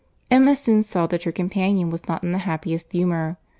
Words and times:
Emma 0.31 0.55
soon 0.55 0.81
saw 0.81 1.05
that 1.05 1.21
her 1.25 1.31
companion 1.31 1.91
was 1.91 2.07
not 2.07 2.23
in 2.23 2.31
the 2.31 2.39
happiest 2.39 2.91
humour. 2.91 3.37